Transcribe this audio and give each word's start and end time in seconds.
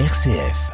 RCF. 0.00 0.72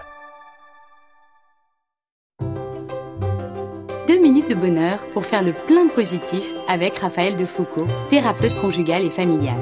Deux 4.08 4.18
minutes 4.18 4.48
de 4.48 4.54
bonheur 4.54 5.06
pour 5.10 5.26
faire 5.26 5.42
le 5.42 5.52
plein 5.66 5.88
positif 5.88 6.54
avec 6.66 6.96
Raphaël 6.96 7.36
de 7.36 7.44
Foucault, 7.44 7.86
thérapeute 8.08 8.58
conjugal 8.62 9.04
et 9.04 9.10
familial. 9.10 9.60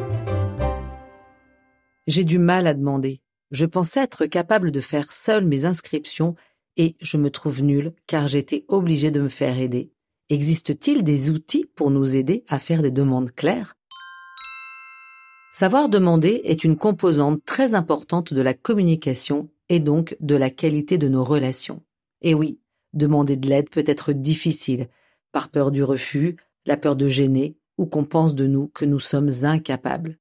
J'ai 2.06 2.22
du 2.22 2.38
mal 2.38 2.68
à 2.68 2.74
demander. 2.74 3.20
Je 3.50 3.66
pensais 3.66 4.00
être 4.00 4.26
capable 4.26 4.70
de 4.70 4.78
faire 4.78 5.10
seul 5.10 5.44
mes 5.44 5.64
inscriptions 5.64 6.36
et 6.76 6.96
je 7.00 7.16
me 7.16 7.28
trouve 7.28 7.60
nulle 7.60 7.94
car 8.06 8.28
j'étais 8.28 8.64
obligée 8.68 9.10
de 9.10 9.20
me 9.20 9.28
faire 9.28 9.58
aider. 9.58 9.90
Existe-t-il 10.28 11.02
des 11.02 11.30
outils 11.30 11.66
pour 11.74 11.90
nous 11.90 12.14
aider 12.14 12.44
à 12.46 12.60
faire 12.60 12.80
des 12.80 12.92
demandes 12.92 13.32
claires? 13.32 13.77
Savoir 15.50 15.88
demander 15.88 16.42
est 16.44 16.62
une 16.62 16.76
composante 16.76 17.42
très 17.46 17.74
importante 17.74 18.34
de 18.34 18.42
la 18.42 18.52
communication 18.52 19.48
et 19.70 19.80
donc 19.80 20.14
de 20.20 20.34
la 20.34 20.50
qualité 20.50 20.98
de 20.98 21.08
nos 21.08 21.24
relations. 21.24 21.82
Et 22.20 22.34
oui, 22.34 22.60
demander 22.92 23.36
de 23.36 23.48
l'aide 23.48 23.70
peut 23.70 23.84
être 23.86 24.12
difficile, 24.12 24.88
par 25.32 25.48
peur 25.48 25.70
du 25.70 25.82
refus, 25.82 26.36
la 26.66 26.76
peur 26.76 26.96
de 26.96 27.08
gêner, 27.08 27.56
ou 27.78 27.86
qu'on 27.86 28.04
pense 28.04 28.34
de 28.34 28.46
nous 28.46 28.68
que 28.68 28.84
nous 28.84 29.00
sommes 29.00 29.30
incapables. 29.42 30.18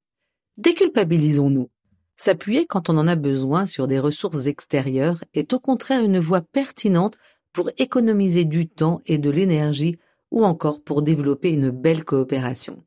Déculpabilisons-nous. 0.57 1.69
S'appuyer 2.15 2.65
quand 2.65 2.89
on 2.89 2.97
en 2.97 3.07
a 3.07 3.15
besoin 3.15 3.65
sur 3.65 3.87
des 3.87 3.99
ressources 3.99 4.47
extérieures 4.47 5.23
est 5.33 5.53
au 5.53 5.59
contraire 5.59 6.03
une 6.03 6.19
voie 6.19 6.41
pertinente 6.41 7.17
pour 7.51 7.69
économiser 7.77 8.45
du 8.45 8.69
temps 8.69 9.01
et 9.05 9.17
de 9.17 9.29
l'énergie 9.29 9.97
ou 10.31 10.45
encore 10.45 10.81
pour 10.81 11.01
développer 11.01 11.51
une 11.51 11.69
belle 11.69 12.05
coopération. 12.05 12.83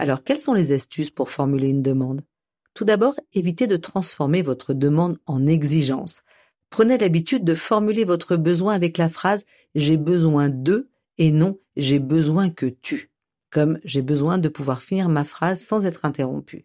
Alors, 0.00 0.24
quelles 0.24 0.40
sont 0.40 0.54
les 0.54 0.72
astuces 0.72 1.10
pour 1.10 1.28
formuler 1.28 1.68
une 1.68 1.82
demande? 1.82 2.22
Tout 2.72 2.86
d'abord, 2.86 3.20
évitez 3.34 3.66
de 3.66 3.76
transformer 3.76 4.40
votre 4.40 4.72
demande 4.72 5.18
en 5.26 5.46
exigence. 5.46 6.22
Prenez 6.70 6.96
l'habitude 6.96 7.44
de 7.44 7.54
formuler 7.54 8.06
votre 8.06 8.36
besoin 8.36 8.72
avec 8.72 8.96
la 8.96 9.10
phrase 9.10 9.44
j'ai 9.74 9.98
besoin 9.98 10.48
de 10.48 10.88
et 11.18 11.30
non 11.30 11.58
j'ai 11.76 11.98
besoin 11.98 12.48
que 12.48 12.64
tu, 12.64 13.10
comme 13.50 13.78
j'ai 13.84 14.00
besoin 14.00 14.38
de 14.38 14.48
pouvoir 14.48 14.80
finir 14.80 15.10
ma 15.10 15.22
phrase 15.22 15.60
sans 15.60 15.84
être 15.84 16.06
interrompu. 16.06 16.64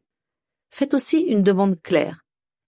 Faites 0.70 0.94
aussi 0.94 1.20
une 1.20 1.44
demande 1.44 1.82
claire. 1.82 2.24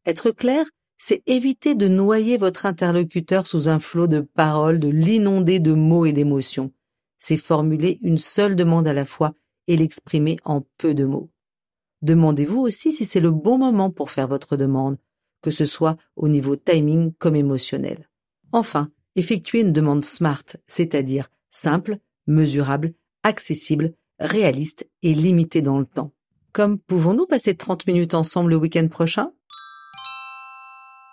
Être 0.05 0.31
clair, 0.31 0.65
c'est 0.97 1.23
éviter 1.27 1.75
de 1.75 1.87
noyer 1.87 2.35
votre 2.35 2.65
interlocuteur 2.65 3.47
sous 3.47 3.69
un 3.69 3.79
flot 3.79 4.07
de 4.07 4.19
paroles, 4.19 4.81
de 4.81 4.89
l'inonder 4.89 5.61
de 5.61 5.71
mots 5.71 6.05
et 6.05 6.11
d'émotions. 6.11 6.73
C'est 7.19 7.37
formuler 7.37 7.99
une 8.01 8.17
seule 8.17 8.57
demande 8.57 8.89
à 8.89 8.93
la 8.93 9.05
fois 9.05 9.33
et 9.67 9.77
l'exprimer 9.77 10.37
en 10.45 10.63
peu 10.77 10.93
de 10.93 11.05
mots. 11.05 11.29
Demandez-vous 12.01 12.59
aussi 12.59 12.91
si 12.91 13.05
c'est 13.05 13.19
le 13.19 13.31
bon 13.31 13.57
moment 13.57 13.91
pour 13.91 14.11
faire 14.11 14.27
votre 14.27 14.55
demande, 14.55 14.97
que 15.41 15.51
ce 15.51 15.65
soit 15.65 15.97
au 16.15 16.27
niveau 16.27 16.55
timing 16.55 17.13
comme 17.13 17.35
émotionnel. 17.35 18.09
Enfin, 18.51 18.89
effectuez 19.15 19.61
une 19.61 19.73
demande 19.73 20.05
SMART, 20.05 20.57
c'est-à-dire 20.67 21.29
simple, 21.49 21.97
mesurable, 22.27 22.93
accessible, 23.23 23.93
réaliste 24.19 24.87
et 25.03 25.13
limitée 25.13 25.61
dans 25.61 25.79
le 25.79 25.85
temps. 25.85 26.11
Comme 26.53 26.79
pouvons-nous 26.79 27.27
passer 27.27 27.55
30 27.55 27.87
minutes 27.87 28.13
ensemble 28.13 28.51
le 28.51 28.55
week-end 28.57 28.87
prochain? 28.87 29.31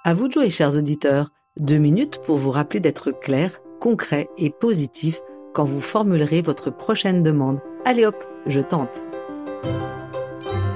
À 0.05 0.15
vous 0.15 0.29
de 0.29 0.33
jouer, 0.33 0.51
chers 0.51 0.77
auditeurs. 0.77 1.33
Deux 1.59 1.79
minutes 1.79 2.21
pour 2.25 2.37
vous 2.37 2.51
rappeler 2.51 2.81
d'être 2.81 3.11
clair, 3.11 3.61
concret 3.81 4.29
et 4.37 4.51
positif 4.51 5.21
quand 5.55 5.65
vous 5.65 5.81
formulerez 5.81 6.43
votre 6.43 6.71
prochaine 6.71 7.23
demande. 7.23 7.61
Allez 7.87 8.07
hop, 8.07 8.17
je 8.47 8.61
tente. 8.61 9.05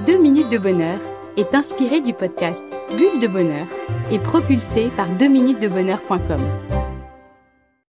Deux 0.05 0.19
minutes 0.19 0.51
de 0.51 0.59
bonheur 0.59 0.99
est 1.37 1.55
inspiré 1.55 2.01
du 2.01 2.13
podcast 2.13 2.63
Bulle 2.95 3.19
de 3.19 3.27
bonheur 3.27 3.65
et 4.11 4.19
propulsé 4.19 4.91
par 4.95 5.09
2minutesdebonheur.com. 5.17 6.41